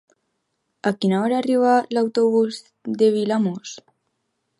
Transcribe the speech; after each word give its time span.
A 0.89 0.91
quina 1.03 1.19
hora 1.25 1.37
arriba 1.41 1.73
l'autobús 1.97 2.57
de 3.03 3.11
Vilamòs? 3.19 3.75